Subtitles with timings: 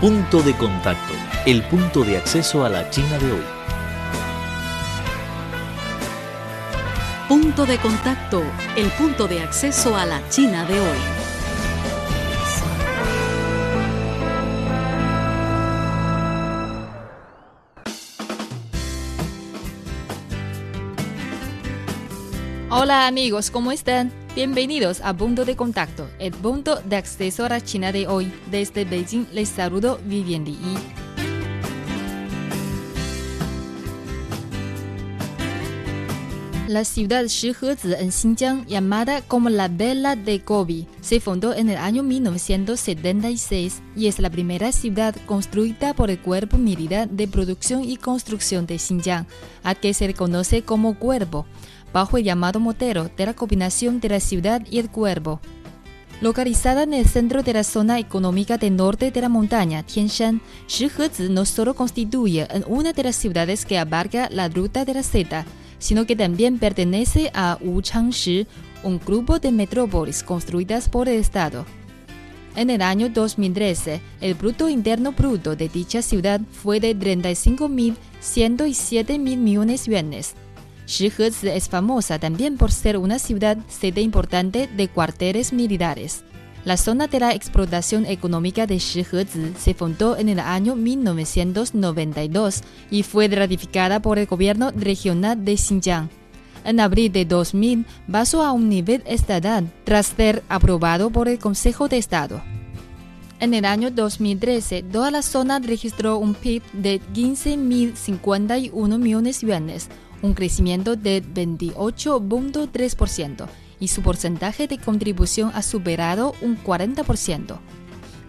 [0.00, 1.12] Punto de contacto,
[1.44, 3.42] el punto de acceso a la China de hoy.
[7.28, 8.44] Punto de contacto,
[8.76, 10.98] el punto de acceso a la China de hoy.
[22.70, 24.17] Hola amigos, ¿cómo están?
[24.38, 28.32] Bienvenidos a Punto de Contacto, el punto de acceso a la China de hoy.
[28.52, 30.56] Desde Beijing les saludo Vivian Li.
[36.68, 41.78] La ciudad Shihezi en Xinjiang, llamada como la Vela de Gobi, se fundó en el
[41.78, 47.96] año 1976 y es la primera ciudad construida por el Cuerpo Militar de Producción y
[47.96, 49.26] Construcción de Xinjiang,
[49.64, 51.44] a que se reconoce como Cuervo
[51.92, 55.40] bajo el llamado motero de la combinación de la ciudad y el cuervo.
[56.20, 61.28] Localizada en el centro de la zona económica del norte de la montaña Tianshan, Shihezi
[61.28, 65.46] no solo constituye una de las ciudades que abarca la ruta de la seda,
[65.78, 68.48] sino que también pertenece a Wuchangshi,
[68.82, 71.64] un grupo de metrópolis construidas por el Estado.
[72.56, 79.38] En el año 2013, el Bruto Interno Bruto de dicha ciudad fue de 35.107 mil
[79.38, 80.34] millones de yuanes.
[80.88, 86.24] Shihezi es famosa también por ser una ciudad sede importante de cuarteles militares.
[86.64, 93.02] La zona de la explotación económica de Shihezi se fundó en el año 1992 y
[93.02, 96.08] fue ratificada por el gobierno regional de Xinjiang.
[96.64, 101.88] En abril de 2000 pasó a un nivel estatal tras ser aprobado por el Consejo
[101.88, 102.42] de Estado.
[103.40, 109.88] En el año 2013, toda la zona registró un PIB de 15.051 millones de yuanes,
[110.22, 113.46] un crecimiento de 28.3%
[113.80, 117.58] y su porcentaje de contribución ha superado un 40%.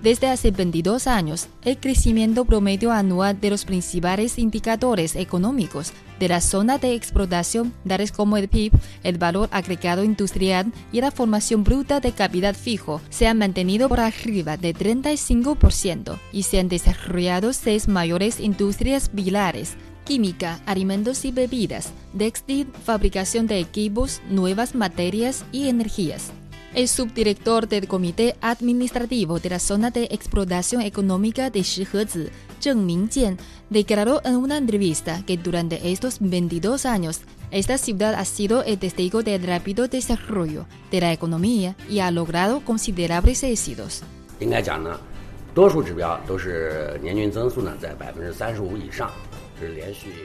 [0.01, 6.39] Desde hace 22 años, el crecimiento promedio anual de los principales indicadores económicos de la
[6.39, 8.71] zona de explotación, tales como el PIB,
[9.03, 13.99] el valor agregado industrial y la formación bruta de capital fijo, se han mantenido por
[13.99, 19.75] arriba de 35% y se han desarrollado seis mayores industrias pilares
[20.09, 26.31] química, alimentos y bebidas, textil, fabricación de equipos, nuevas materias y energías.
[26.73, 33.37] El subdirector del Comité Administrativo de la Zona de Explotación Económica de Shihezi, Zheng Mingjian,
[33.69, 37.21] declaró en una entrevista que durante estos 22 años,
[37.51, 42.61] esta ciudad ha sido el testigo del rápido desarrollo de la economía y ha logrado
[42.65, 44.01] considerables éxitos.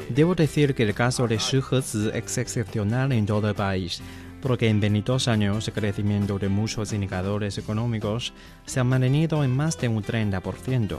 [0.09, 4.01] Debo decir que el caso de Shihezi es excepcional en todo el país,
[4.41, 8.33] porque en 22 años el crecimiento de muchos indicadores económicos
[8.67, 10.99] se ha mantenido en más de un 30%.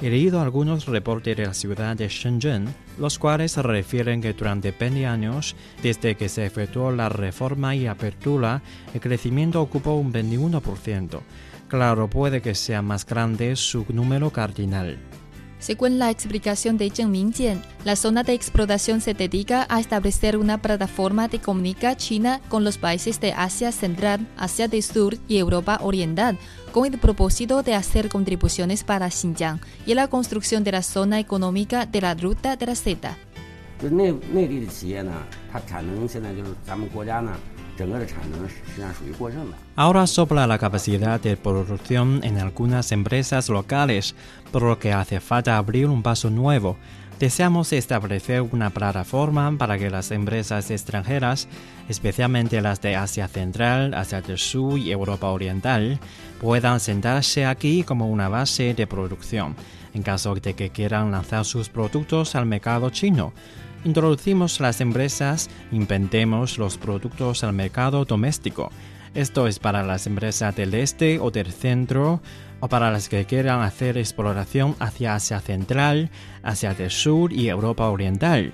[0.00, 2.66] He leído algunos reportes de la ciudad de Shenzhen,
[2.98, 8.60] los cuales refieren que durante 20 años, desde que se efectuó la reforma y apertura,
[8.92, 11.20] el crecimiento ocupó un 21%.
[11.68, 14.98] Claro, puede que sea más grande su número cardinal.
[15.58, 20.58] Según la explicación de Zheng Mingjian, la zona de explotación se dedica a establecer una
[20.58, 25.78] plataforma de comunicación China con los países de Asia Central, Asia del Sur y Europa
[25.82, 26.38] Oriental,
[26.72, 31.86] con el propósito de hacer contribuciones para Xinjiang y la construcción de la zona económica
[31.86, 33.16] de la ruta de la seda.
[39.76, 44.14] Ahora sopla la capacidad de producción en algunas empresas locales,
[44.50, 46.76] por lo que hace falta abrir un paso nuevo.
[47.18, 51.48] Deseamos establecer una plataforma para que las empresas extranjeras,
[51.88, 55.98] especialmente las de Asia Central, Asia del Sur y Europa Oriental,
[56.40, 59.56] puedan sentarse aquí como una base de producción,
[59.94, 63.32] en caso de que quieran lanzar sus productos al mercado chino
[63.86, 68.70] introducimos las empresas, inventemos los productos al mercado doméstico.
[69.14, 72.20] Esto es para las empresas del este o del centro
[72.60, 76.10] o para las que quieran hacer exploración hacia Asia Central,
[76.42, 78.52] Asia del Sur y Europa Oriental.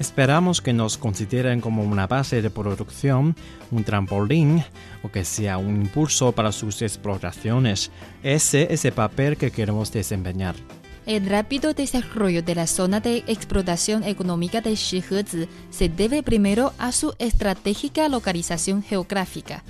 [0.00, 3.36] Esperamos que nos consideren como una base de producción,
[3.70, 4.64] un trampolín
[5.04, 7.92] o que sea un impulso para sus exploraciones.
[8.24, 10.56] Ese es el papel que queremos desempeñar.
[11.06, 16.92] El rápido desarrollo de la zona de explotación económica de Shihezi se debe primero a
[16.92, 19.62] su estratégica localización geográfica.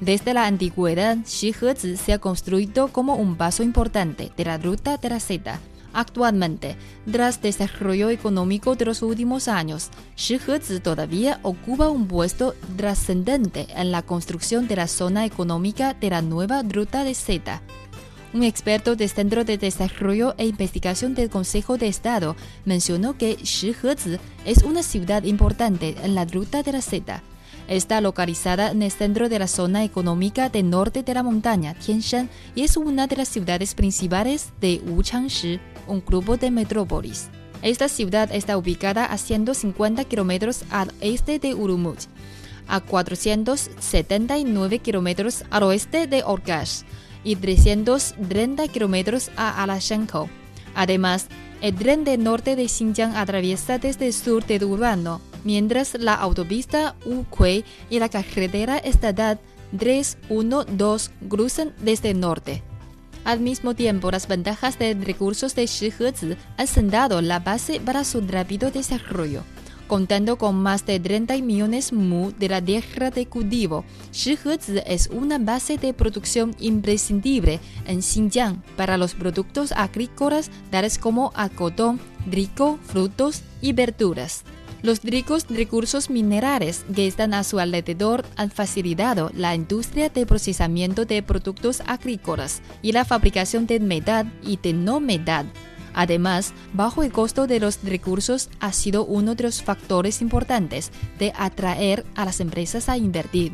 [0.00, 5.10] Desde la antigüedad, Shihezi se ha construido como un paso importante de la ruta de
[5.10, 5.60] la seda.
[5.92, 6.76] Actualmente,
[7.10, 14.02] tras desarrollo económico de los últimos años, Shihezi todavía ocupa un puesto trascendente en la
[14.02, 17.62] construcción de la zona económica de la nueva ruta de seda
[18.32, 24.18] Un experto del Centro de Desarrollo e Investigación del Consejo de Estado mencionó que Shihezi
[24.44, 27.24] es una ciudad importante en la ruta de la seda.
[27.66, 32.30] Está localizada en el centro de la zona económica del norte de la montaña Tianshan
[32.54, 37.30] y es una de las ciudades principales de Wuchangshi, un grupo de metrópolis.
[37.62, 42.06] Esta ciudad está ubicada a 150 kilómetros al este de Urumqi,
[42.68, 46.82] a 479 kilómetros al oeste de Orgash
[47.24, 50.28] y 330 kilómetros a Alashanko.
[50.74, 51.26] Además,
[51.60, 56.96] el tren del norte de Xinjiang atraviesa desde el sur de Urbano, mientras la autopista
[57.04, 59.38] Ukui y la carretera estatal
[59.76, 62.62] 312 cruzan desde el norte.
[63.24, 68.22] Al mismo tiempo, las ventajas de recursos de Shihezi han sentado la base para su
[68.22, 69.42] rápido desarrollo.
[69.90, 75.36] Contando con más de 30 millones mu de la tierra de cultivo, Shihezi es una
[75.38, 81.98] base de producción imprescindible en Xinjiang para los productos agrícolas tales como algodón,
[82.30, 84.44] trigo, frutos y verduras.
[84.82, 91.04] Los ricos recursos minerales que están a su alrededor han facilitado la industria de procesamiento
[91.04, 95.50] de productos agrícolas y la fabricación de metal y de no metal.
[95.94, 101.32] Además, bajo el costo de los recursos ha sido uno de los factores importantes de
[101.36, 103.52] atraer a las empresas a invertir.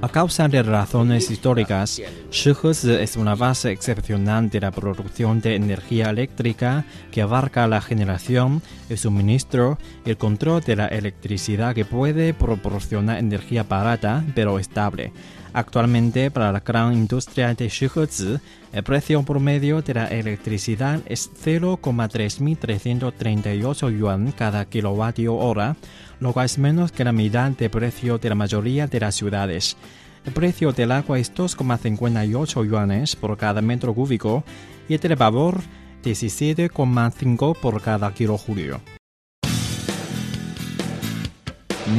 [0.00, 2.00] A causa de razones históricas,
[2.30, 8.62] Shihezi es una base excepcional de la producción de energía eléctrica que abarca la generación,
[8.88, 15.12] el suministro y el control de la electricidad que puede proporcionar energía barata pero estable.
[15.52, 18.38] Actualmente, para la gran industria de Shihezi,
[18.72, 25.74] el precio promedio de la electricidad es 0,3338 yuan cada kilovatio hora,
[26.20, 29.76] lo cual es menos que la mitad del precio de la mayoría de las ciudades.
[30.24, 34.44] El precio del agua es 2,58 yuanes por cada metro cúbico
[34.88, 35.60] y el del vapor
[36.04, 38.80] 17,5 por cada kilojulio.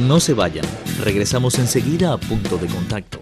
[0.06, 0.64] No se vayan,
[1.04, 3.21] regresamos enseguida a punto de contacto.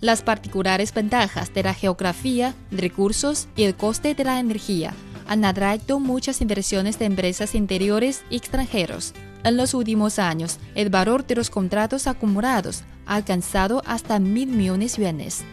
[0.00, 4.94] Las particulares ventajas de la geografía, recursos y el coste de la energía
[5.26, 9.12] han atraído muchas inversiones de empresas interiores y extranjeros.
[9.42, 14.96] En los últimos años, el valor de los contratos acumulados ha alcanzado hasta mil millones
[14.96, 15.44] de yuanes.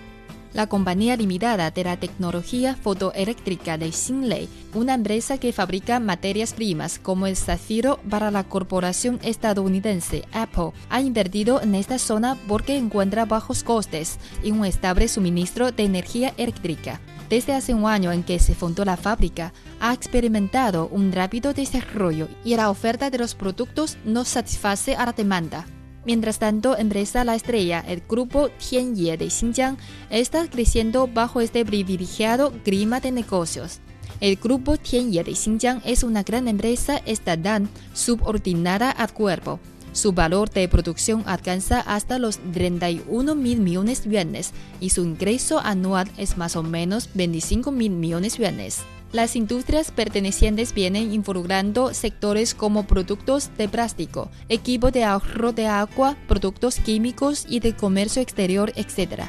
[0.55, 6.97] La compañía limitada de la tecnología fotoeléctrica de Xinlei, una empresa que fabrica materias primas
[6.97, 13.25] como el zafiro para la corporación estadounidense Apple, ha invertido en esta zona porque encuentra
[13.25, 17.01] bajos costes y un estable suministro de energía eléctrica.
[17.29, 22.29] Desde hace un año en que se fundó la fábrica, ha experimentado un rápido desarrollo
[22.45, 25.65] y la oferta de los productos no satisface a la demanda.
[26.05, 29.77] Mientras tanto, empresa La Estrella, el grupo Tianye de Xinjiang,
[30.11, 33.79] está creciendo bajo este privilegiado clima de negocios.
[34.21, 39.59] El grupo Tianye de Xinjiang es una gran empresa estatal subordinada al cuerpo.
[39.93, 45.59] Su valor de producción alcanza hasta los 31 mil millones de yuanes y su ingreso
[45.59, 48.81] anual es más o menos 25 mil millones de yuanes.
[49.15, 56.17] Las industrias pertenecientes vienen involucrando sectores como productos de plástico, equipo de ahorro de agua,
[56.27, 59.21] productos químicos y de comercio exterior, etc.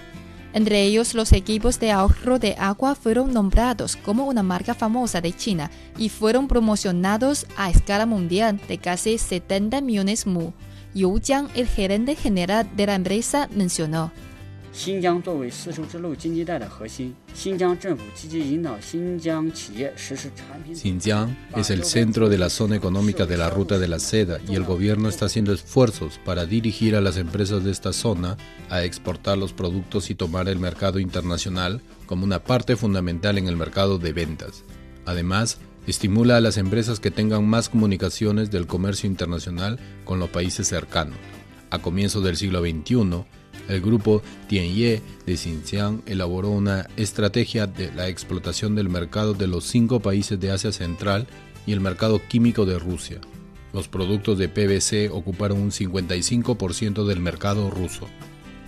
[0.53, 5.33] Entre ellos, los equipos de ahorro de agua fueron nombrados como una marca famosa de
[5.33, 10.51] China y fueron promocionados a escala mundial de casi 70 millones mu.
[10.95, 14.11] Yu Jiang, el gerente general de la empresa, mencionó.
[20.75, 24.55] Xinjiang es el centro de la zona económica de la ruta de la seda y
[24.55, 28.37] el gobierno está haciendo esfuerzos para dirigir a las empresas de esta zona
[28.69, 33.57] a exportar los productos y tomar el mercado internacional como una parte fundamental en el
[33.57, 34.63] mercado de ventas.
[35.07, 40.69] Además, estimula a las empresas que tengan más comunicaciones del comercio internacional con los países
[40.69, 41.17] cercanos.
[41.71, 43.25] A comienzos del siglo XXI,
[43.69, 49.65] El grupo Tianye de Xinjiang elaboró una estrategia de la explotación del mercado de los
[49.65, 51.27] cinco países de Asia Central
[51.67, 53.21] y el mercado químico de Rusia.
[53.73, 58.07] Los productos de PVC ocuparon un 55% del mercado ruso.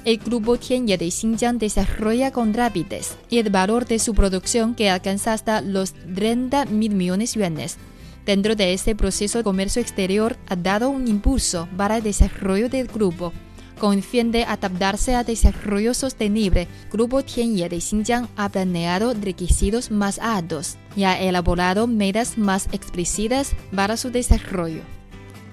[0.05, 4.91] El grupo Tianye de Xinjiang desarrolla con rapidez y el valor de su producción que
[4.91, 7.77] alcanza hasta los 30 mil millones de yuanes.
[8.25, 12.87] Dentro de ese proceso, el comercio exterior ha dado un impulso para el desarrollo del
[12.87, 13.33] grupo.
[13.80, 19.92] Con el fin de adaptarse al desarrollo sostenible, Grupo Tianye de Xinjiang ha planeado requisitos
[19.92, 24.82] más altos y ha elaborado metas más explícitas para su desarrollo.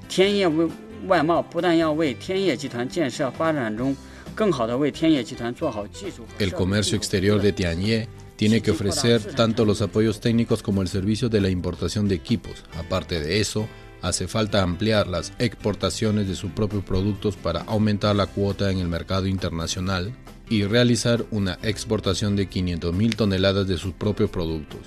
[0.09, 0.69] 天业为
[1.07, 3.97] 外贸不但要为天业集团建设发展中
[4.35, 6.25] 更好地为天业集团做好技术。
[6.39, 11.29] El comercio exterior de Tianye tiene que ofrecer tanto los apoyos técnicos como el servicio
[11.29, 12.65] de la importación de equipos.
[12.79, 13.69] Aparte de eso,
[14.06, 18.88] hace falta ampliar las exportaciones de sus propios productos para aumentar la cuota en el
[18.88, 20.14] mercado internacional
[20.48, 24.82] y realizar una exportación de 500.000 toneladas de sus propios productos,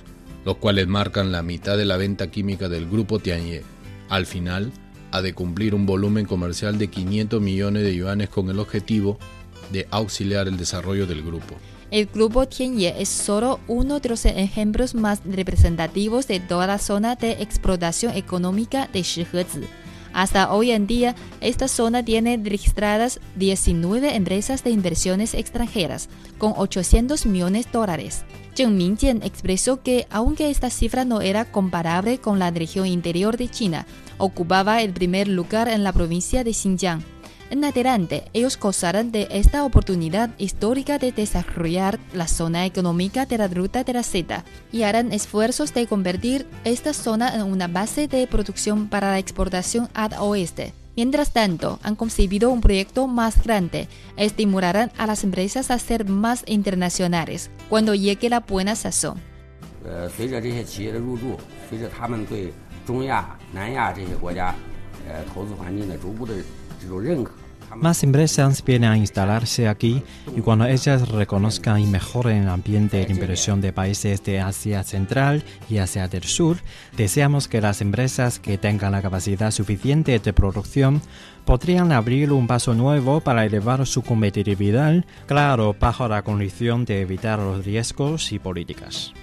[0.45, 3.63] los cuales marcan la mitad de la venta química del grupo Tianye.
[4.07, 4.71] Al final,
[5.11, 9.19] ha de cumplir un volumen comercial de 500 millones de yuanes con el objetivo
[9.73, 11.55] de auxiliar el desarrollo del grupo.
[11.91, 17.15] El grupo Tianye es solo uno de los ejemplos más representativos de toda la zona
[17.15, 19.61] de explotación económica de Shihezi.
[20.13, 27.25] Hasta hoy en día, esta zona tiene registradas 19 empresas de inversiones extranjeras, con 800
[27.25, 28.23] millones de dólares.
[28.55, 33.49] Zheng Mingjian expresó que, aunque esta cifra no era comparable con la región interior de
[33.49, 37.03] China, ocupaba el primer lugar en la provincia de Xinjiang.
[37.50, 43.48] En adelante, ellos gozarán de esta oportunidad histórica de desarrollar la zona económica de la
[43.48, 48.26] ruta de la seda y harán esfuerzos de convertir esta zona en una base de
[48.26, 50.72] producción para la exportación al oeste.
[50.96, 56.44] Mientras tanto, han concebido un proyecto más grande, estimularán a las empresas a ser más
[56.46, 59.18] internacionales cuando llegue la buena sazón.
[59.84, 61.36] 呃，随着这些企业的入驻，
[61.68, 62.52] 随着他们对
[62.86, 64.54] 中亚、南亚这些国家，
[65.06, 66.32] 呃，投资环境的逐步的
[66.80, 67.32] 这种认可。
[67.75, 70.03] Más empresas vienen a instalarse aquí
[70.35, 75.43] y cuando ellas reconozcan y mejoren el ambiente de inversión de países de Asia Central
[75.69, 76.57] y Asia del Sur,
[76.97, 81.01] deseamos que las empresas que tengan la capacidad suficiente de producción
[81.45, 87.39] podrían abrir un paso nuevo para elevar su competitividad, claro, bajo la condición de evitar
[87.39, 89.13] los riesgos y políticas.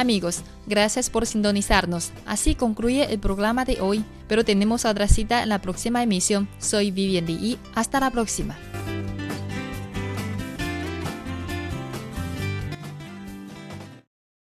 [0.00, 2.10] Amigos, gracias por sintonizarnos.
[2.24, 6.48] Así concluye el programa de hoy, pero tenemos otra cita en la próxima emisión.
[6.58, 8.56] Soy Vivian Lee y hasta la próxima.